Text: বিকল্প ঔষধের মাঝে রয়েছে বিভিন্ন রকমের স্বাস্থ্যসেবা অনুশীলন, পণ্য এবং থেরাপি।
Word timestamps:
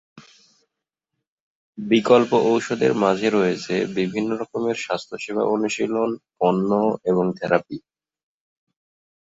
বিকল্প 1.77 2.31
ঔষধের 2.45 2.93
মাঝে 2.95 3.27
রয়েছে 3.29 3.75
বিভিন্ন 3.97 4.29
রকমের 4.35 4.77
স্বাস্থ্যসেবা 4.77 5.43
অনুশীলন, 5.45 6.09
পণ্য 6.39 6.69
এবং 7.05 7.25
থেরাপি। 7.37 7.77